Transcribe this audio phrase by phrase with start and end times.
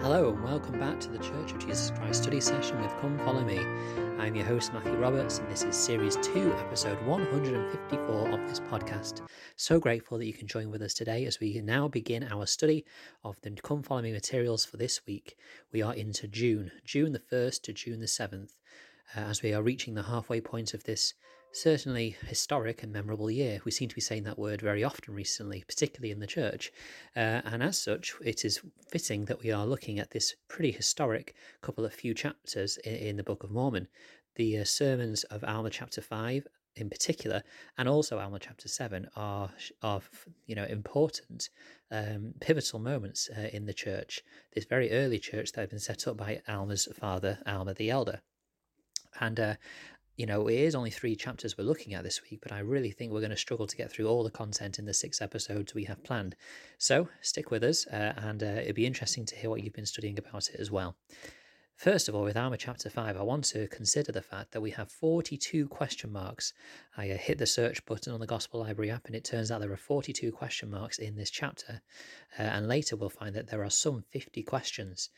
[0.00, 3.42] Hello and welcome back to the Church of Jesus Christ study session with Come Follow
[3.42, 3.58] Me.
[4.16, 9.22] I'm your host Matthew Roberts and this is series 2, episode 154 of this podcast.
[9.56, 12.84] So grateful that you can join with us today as we now begin our study
[13.24, 15.36] of the Come Follow Me materials for this week.
[15.72, 18.50] We are into June, June the 1st to June the 7th,
[19.16, 21.14] uh, as we are reaching the halfway point of this
[21.52, 23.60] certainly historic and memorable year.
[23.64, 26.72] We seem to be saying that word very often recently, particularly in the church.
[27.16, 31.34] Uh, and as such, it is fitting that we are looking at this pretty historic
[31.62, 33.88] couple of few chapters in, in the Book of Mormon.
[34.36, 36.46] The uh, sermons of Alma chapter 5
[36.78, 37.42] in particular,
[37.76, 39.50] and also Alma chapter seven are
[39.82, 40.08] of
[40.46, 41.50] you know important,
[41.90, 44.22] um, pivotal moments uh, in the church.
[44.54, 48.20] This very early church that had been set up by Alma's father, Alma the elder,
[49.20, 49.54] and uh,
[50.18, 52.90] you know, it is only three chapters we're looking at this week, but I really
[52.90, 55.74] think we're going to struggle to get through all the content in the six episodes
[55.74, 56.34] we have planned.
[56.76, 59.86] So stick with us, uh, and uh, it'd be interesting to hear what you've been
[59.86, 60.96] studying about it as well.
[61.76, 64.72] First of all, with Alma chapter 5, I want to consider the fact that we
[64.72, 66.52] have 42 question marks.
[66.96, 69.60] I uh, hit the search button on the Gospel Library app, and it turns out
[69.60, 71.80] there are 42 question marks in this chapter.
[72.36, 75.10] Uh, and later we'll find that there are some 50 questions.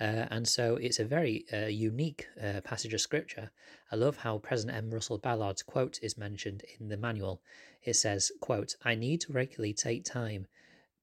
[0.00, 3.50] Uh, and so it's a very uh, unique uh, passage of scripture.
[3.90, 4.90] I love how President M.
[4.90, 7.40] Russell Ballard's quote is mentioned in the manual.
[7.82, 10.46] It says, quote, I need to regularly take time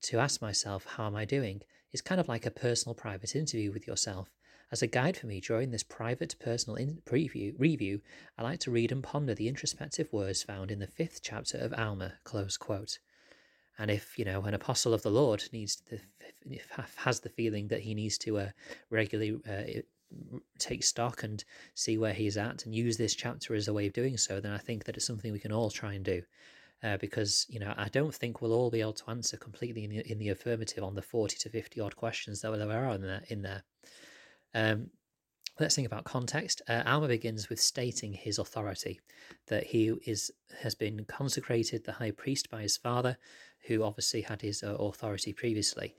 [0.03, 1.61] to ask myself, how am I doing?
[1.91, 4.29] It's kind of like a personal private interview with yourself.
[4.71, 8.01] As a guide for me during this private personal in- preview review,
[8.37, 11.73] I like to read and ponder the introspective words found in the fifth chapter of
[11.73, 12.99] Alma, close quote.
[13.77, 15.99] And if you know an apostle of the Lord needs to,
[16.97, 18.49] has the feeling that he needs to uh,
[18.89, 19.81] regularly uh,
[20.59, 21.43] take stock and
[21.73, 24.51] see where he's at and use this chapter as a way of doing so, then
[24.51, 26.21] I think that it's something we can all try and do.
[26.83, 29.89] Uh, because you know I don't think we'll all be able to answer completely in
[29.89, 33.01] the, in the affirmative on the forty to fifty odd questions that there are in
[33.01, 33.23] there.
[33.29, 33.63] In there.
[34.53, 34.89] Um,
[35.57, 36.61] Let's think about context.
[36.67, 38.99] Uh, Alma begins with stating his authority,
[39.47, 40.29] that he is
[40.61, 43.17] has been consecrated the high priest by his father,
[43.67, 45.95] who obviously had his uh, authority previously.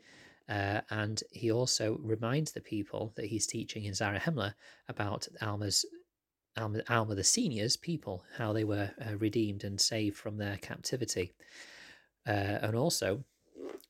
[0.49, 4.55] Uh, and he also reminds the people that he's teaching in Zarahemla
[4.89, 5.85] about Alma's
[6.59, 11.33] Alma, Alma the senior's people, how they were uh, redeemed and saved from their captivity,
[12.27, 12.31] uh,
[12.63, 13.25] and also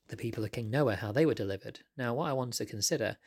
[0.09, 1.81] the people of King Noah, how they were delivered.
[1.97, 3.19] Now, what I want to consider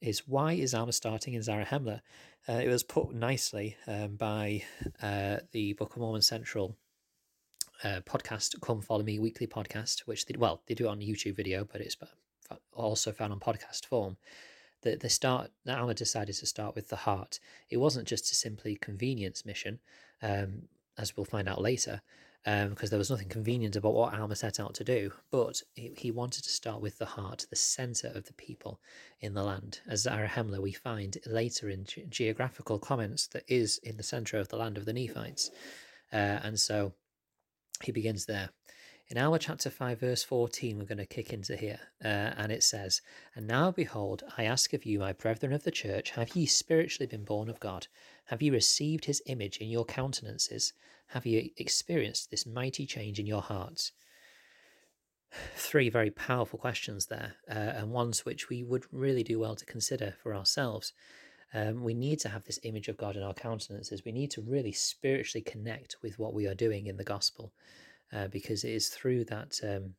[0.00, 2.00] is why is Alma starting in Zarahemla?
[2.48, 4.62] Uh, it was put nicely um, by
[5.02, 6.76] uh, the Book of Mormon Central
[7.82, 11.64] uh, podcast, Come Follow Me weekly podcast, which they, well they do on YouTube video,
[11.64, 11.96] but it's
[12.72, 14.16] also found on podcast form.
[14.82, 17.40] That they start, Alma decided to start with the heart.
[17.70, 19.78] It wasn't just a simply convenience mission,
[20.22, 20.68] um,
[20.98, 22.02] as we'll find out later
[22.46, 25.12] um, because there was nothing convenient about what Alma set out to do.
[25.30, 28.80] But he, he wanted to start with the heart, the centre of the people
[29.20, 29.80] in the land.
[29.88, 34.48] As Zarahemla, we find later in ge- geographical comments that is in the centre of
[34.48, 35.50] the land of the Nephites.
[36.12, 36.92] Uh, and so
[37.82, 38.50] he begins there.
[39.08, 42.62] In Alma chapter 5, verse 14, we're going to kick into here, uh, and it
[42.62, 43.02] says,
[43.34, 47.06] And now behold, I ask of you, my brethren of the church, have ye spiritually
[47.06, 47.86] been born of God?
[48.26, 50.72] Have ye received his image in your countenances?
[51.08, 53.92] Have you experienced this mighty change in your hearts?
[55.54, 59.66] Three very powerful questions there, uh, and ones which we would really do well to
[59.66, 60.94] consider for ourselves.
[61.52, 64.02] Um, we need to have this image of God in our countenances.
[64.02, 67.52] We need to really spiritually connect with what we are doing in the gospel,
[68.12, 69.94] uh, because it is through that um,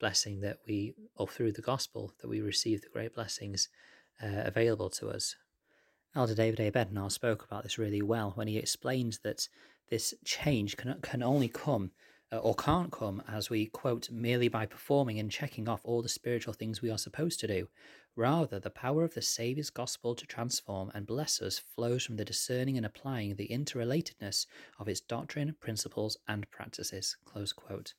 [0.00, 3.68] blessing that we, or through the gospel, that we receive the great blessings
[4.22, 5.36] uh, available to us.
[6.14, 6.70] Elder David A.
[6.70, 9.48] Bednar spoke about this really well when he explained that
[9.90, 11.90] this change can, can only come
[12.36, 16.52] or can't come as we quote merely by performing and checking off all the spiritual
[16.52, 17.68] things we are supposed to do.
[18.16, 22.24] Rather, the power of the Saviour's gospel to transform and bless us flows from the
[22.24, 24.46] discerning and applying the interrelatedness
[24.78, 27.16] of its doctrine, principles, and practices.
[27.24, 27.94] Close quote.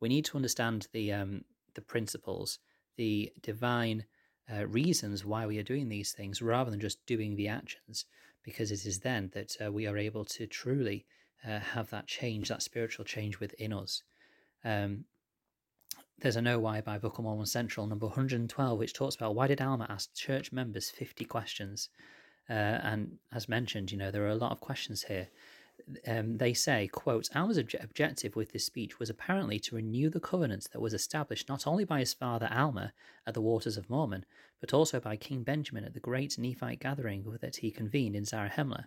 [0.00, 1.44] We need to understand the um,
[1.74, 2.58] the principles,
[2.96, 4.04] the divine
[4.52, 8.06] uh, reasons why we are doing these things, rather than just doing the actions
[8.42, 11.06] because it is then that uh, we are able to truly
[11.46, 14.02] uh, have that change, that spiritual change within us.
[14.64, 15.04] Um,
[16.18, 19.46] there's a Know Why by Book of Mormon Central, number 112, which talks about why
[19.48, 21.88] did Alma ask church members 50 questions?
[22.48, 25.28] Uh, and as mentioned, you know, there are a lot of questions here
[26.06, 30.20] um, they say, quote, Alma's obje- objective with this speech was apparently to renew the
[30.20, 32.92] covenant that was established not only by his father Alma
[33.26, 34.24] at the waters of Mormon,
[34.60, 38.86] but also by King Benjamin at the great Nephite gathering that he convened in Zarahemla.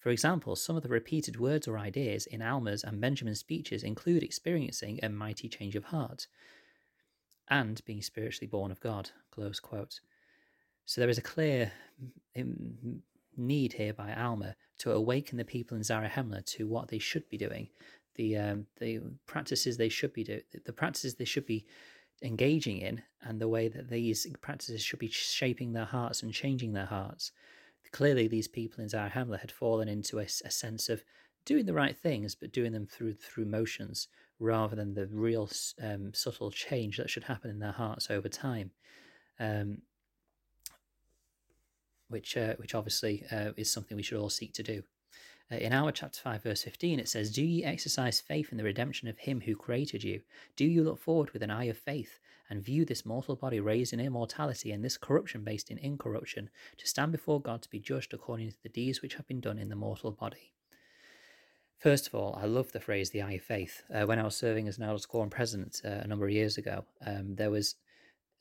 [0.00, 4.22] For example, some of the repeated words or ideas in Alma's and Benjamin's speeches include
[4.22, 6.26] experiencing a mighty change of heart
[7.48, 9.10] and being spiritually born of God.
[9.30, 10.00] Close quote.
[10.86, 11.70] So there is a clear
[13.36, 17.36] need here by Alma to awaken the people in Zarahemla to what they should be
[17.36, 17.68] doing,
[18.14, 21.66] the um, the practices they should be doing, the practices they should be
[22.22, 26.72] engaging in, and the way that these practices should be shaping their hearts and changing
[26.72, 27.32] their hearts.
[27.92, 31.02] Clearly, these people in Zarahemla had fallen into a, a sense of
[31.44, 35.50] doing the right things, but doing them through through motions rather than the real
[35.82, 38.70] um, subtle change that should happen in their hearts over time.
[39.38, 39.78] Um,
[42.08, 44.82] which uh, which obviously uh, is something we should all seek to do.
[45.52, 48.64] Uh, in Alma chapter 5, verse 15, it says, Do ye exercise faith in the
[48.64, 50.20] redemption of him who created you?
[50.54, 53.92] Do you look forward with an eye of faith, and view this mortal body raised
[53.92, 58.14] in immortality and this corruption based in incorruption, to stand before God to be judged
[58.14, 60.52] according to the deeds which have been done in the mortal body?
[61.78, 63.82] First of all, I love the phrase the eye of faith.
[63.92, 66.58] Uh, when I was serving as an elders quorum president uh, a number of years
[66.58, 67.74] ago, um, there was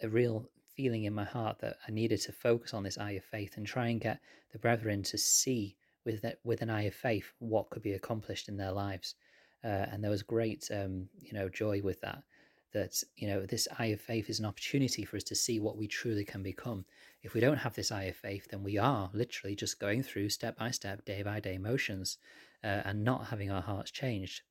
[0.03, 0.45] a real
[0.75, 3.65] feeling in my heart that I needed to focus on this eye of faith and
[3.65, 4.19] try and get
[4.51, 5.75] the brethren to see
[6.05, 9.15] with that, with an eye of faith what could be accomplished in their lives.
[9.63, 12.23] Uh, and there was great, um, you know, joy with that.
[12.71, 15.77] That you know, this eye of faith is an opportunity for us to see what
[15.77, 16.85] we truly can become.
[17.23, 20.29] If we don't have this eye of faith, then we are literally just going through
[20.29, 22.19] step by step, day by day motions,
[22.63, 24.41] uh, and not having our hearts changed.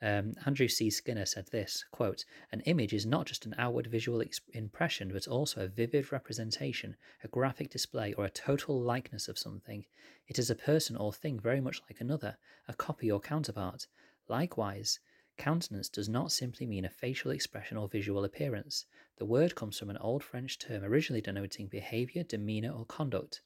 [0.00, 0.90] Um, Andrew C.
[0.90, 4.22] Skinner said this quote, An image is not just an outward visual
[4.52, 9.86] impression, but also a vivid representation, a graphic display, or a total likeness of something.
[10.28, 13.88] It is a person or thing very much like another, a copy or counterpart.
[14.28, 15.00] Likewise,
[15.36, 18.86] countenance does not simply mean a facial expression or visual appearance.
[19.16, 23.42] The word comes from an old French term originally denoting behavior, demeanor, or conduct.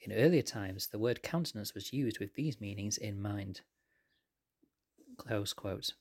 [0.00, 3.60] In earlier times, the word countenance was used with these meanings in mind.
[5.16, 5.92] Close quote.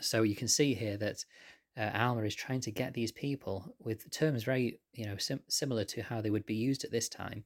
[0.00, 1.24] So you can see here that
[1.76, 5.84] uh, Alma is trying to get these people with terms very, you know, sim- similar
[5.84, 7.44] to how they would be used at this time,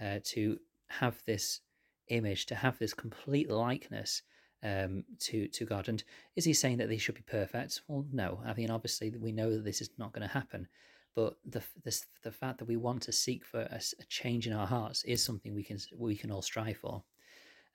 [0.00, 0.58] uh, to
[0.88, 1.60] have this
[2.08, 4.22] image, to have this complete likeness
[4.62, 5.88] um, to to God.
[5.88, 6.02] And
[6.36, 7.82] is he saying that they should be perfect?
[7.88, 8.40] Well, no.
[8.44, 10.68] I mean, obviously, we know that this is not going to happen.
[11.14, 14.52] But the this, the fact that we want to seek for a, a change in
[14.52, 17.02] our hearts is something we can we can all strive for.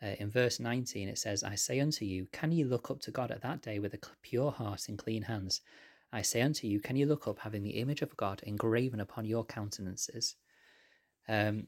[0.03, 3.12] Uh, in verse 19, it says, I say unto you, can ye look up to
[3.12, 5.62] God at that day with a pure heart and clean hands?
[6.12, 9.25] I say unto you, can ye look up having the image of God engraven upon
[9.25, 10.36] your countenances?
[11.30, 11.68] Um,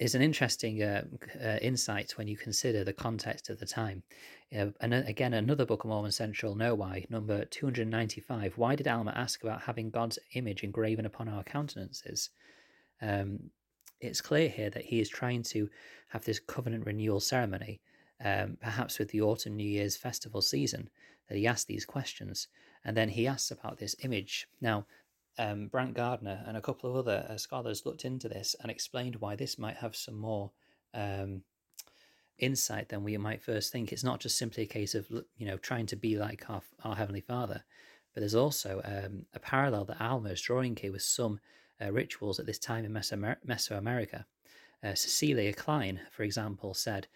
[0.00, 1.04] is an interesting uh,
[1.44, 4.02] uh, insight when you consider the context of the time.
[4.56, 8.56] Uh, and again, another Book of Mormon Central Know Why, number 295.
[8.56, 12.30] Why did Alma ask about having God's image engraven upon our countenances?
[13.02, 13.50] Um,
[14.00, 15.68] it's clear here that he is trying to
[16.08, 17.80] have this covenant renewal ceremony,
[18.24, 20.88] um, perhaps with the autumn New Year's festival season,
[21.28, 22.48] that he asks these questions.
[22.84, 24.48] And then he asks about this image.
[24.60, 24.86] Now,
[25.38, 29.16] um, Brant Gardner and a couple of other uh, scholars looked into this and explained
[29.16, 30.50] why this might have some more
[30.94, 31.42] um,
[32.38, 33.92] insight than we might first think.
[33.92, 36.96] It's not just simply a case of you know trying to be like our, our
[36.96, 37.64] heavenly Father,
[38.12, 41.40] but there's also um, a parallel that Alma is drawing here with some
[41.80, 44.24] uh, rituals at this time in Mesoamer- Mesoamerica.
[44.82, 47.06] Uh, Cecilia Klein, for example, said,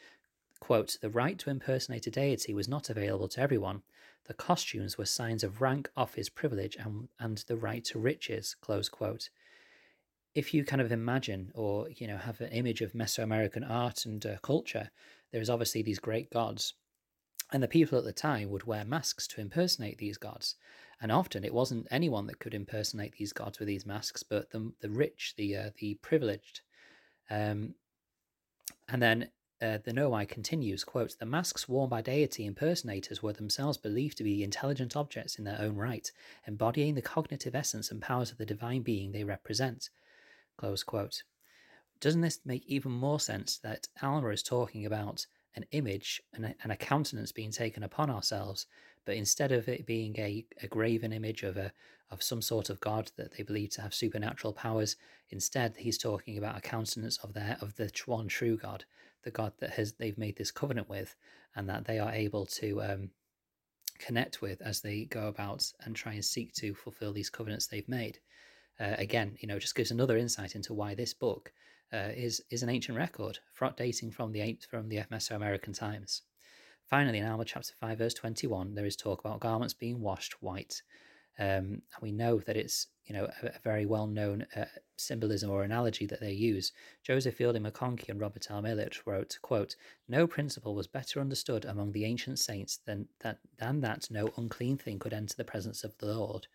[0.61, 3.83] quote, The right to impersonate a deity was not available to everyone.
[4.27, 8.89] The costumes were signs of rank, office, privilege, and, and the right to riches, close
[8.89, 9.31] quote.
[10.35, 14.25] If you kind of imagine or, you know, have an image of Mesoamerican art and
[14.25, 14.91] uh, culture,
[15.33, 16.75] there's obviously these great gods.
[17.55, 20.57] And the people at the time would wear masks to impersonate these gods.
[21.01, 24.73] And often it wasn't anyone that could impersonate these gods with these masks, but the,
[24.81, 26.63] the rich, the, uh, the privileged.
[27.31, 27.77] Um,
[28.89, 29.29] and then
[29.63, 34.25] uh, the Why continues, quote, The masks worn by deity impersonators were themselves believed to
[34.25, 36.11] be intelligent objects in their own right,
[36.49, 39.91] embodying the cognitive essence and powers of the divine being they represent.
[40.57, 41.23] Close quote.
[42.01, 46.55] Doesn't this make even more sense that Alma is talking about an image and a,
[46.63, 48.67] and a countenance being taken upon ourselves,
[49.05, 51.73] but instead of it being a, a graven image of a
[52.11, 54.97] of some sort of god that they believe to have supernatural powers,
[55.31, 58.85] instead he's talking about a countenance of their of the one true God,
[59.23, 61.17] the God that has they've made this covenant with,
[61.57, 63.11] and that they are able to um,
[63.99, 67.89] connect with as they go about and try and seek to fulfill these covenants they've
[67.89, 68.19] made.
[68.79, 71.53] Uh, again, you know, just gives another insight into why this book
[71.93, 73.39] uh, is is an ancient record,
[73.77, 76.23] dating from the from the Mesoamerican times.
[76.89, 80.83] Finally, in Alma chapter five, verse twenty-one, there is talk about garments being washed white.
[81.39, 84.65] Um, we know that it's you know, a, a very well-known uh,
[84.97, 86.73] symbolism or analogy that they use.
[87.03, 88.63] Joseph Fielding McConkie and Robert L.
[88.63, 89.77] Millet wrote, quote,
[90.09, 94.79] No principle was better understood among the ancient saints than that, than that no unclean
[94.79, 96.47] thing could enter the presence of the Lord.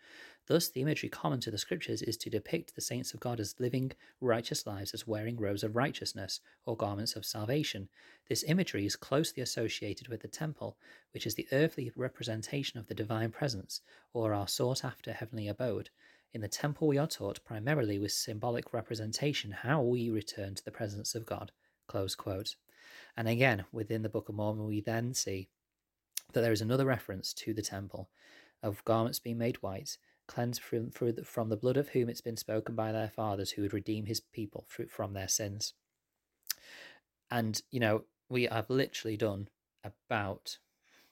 [0.49, 3.59] Thus, the imagery common to the scriptures is to depict the saints of God as
[3.59, 7.87] living righteous lives, as wearing robes of righteousness or garments of salvation.
[8.27, 10.75] This imagery is closely associated with the temple,
[11.13, 15.91] which is the earthly representation of the divine presence, or our sought after heavenly abode.
[16.33, 20.71] In the temple, we are taught primarily with symbolic representation how we return to the
[20.71, 21.51] presence of God.
[21.85, 22.55] Close quote.
[23.15, 25.47] And again, within the Book of Mormon, we then see
[26.33, 28.09] that there is another reference to the temple
[28.63, 32.75] of garments being made white cleansed from, from the blood of whom it's been spoken
[32.75, 35.73] by their fathers who would redeem his people from their sins.
[37.31, 39.49] And, you know, we have literally done
[39.83, 40.59] about,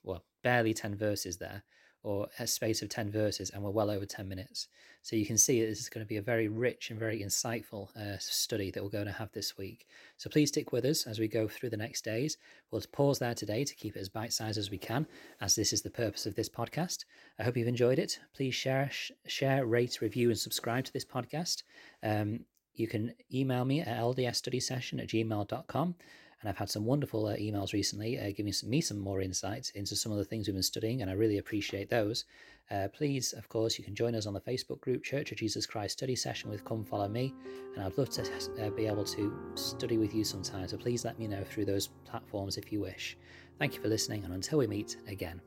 [0.03, 1.63] well, barely 10 verses there
[2.03, 4.67] or a space of 10 verses, and we're well over 10 minutes.
[5.01, 7.95] So you can see this is going to be a very rich and very insightful
[7.95, 9.87] uh, study that we're going to have this week.
[10.17, 12.37] So please stick with us as we go through the next days.
[12.71, 15.07] We'll pause there today to keep it as bite sized as we can,
[15.41, 17.05] as this is the purpose of this podcast.
[17.39, 18.19] I hope you've enjoyed it.
[18.35, 18.89] Please share,
[19.25, 21.63] share, rate, review, and subscribe to this podcast.
[22.03, 22.41] Um,
[22.73, 25.95] you can email me at ldsstudysession at gmail.com.
[26.41, 29.95] And I've had some wonderful uh, emails recently uh, giving me some more insights into
[29.95, 32.25] some of the things we've been studying, and I really appreciate those.
[32.69, 35.65] Uh, please, of course, you can join us on the Facebook group Church of Jesus
[35.65, 37.33] Christ Study Session with Come Follow Me,
[37.75, 38.23] and I'd love to
[38.61, 40.67] uh, be able to study with you sometime.
[40.67, 43.17] So please let me know through those platforms if you wish.
[43.57, 45.41] Thank you for listening, and until we meet again.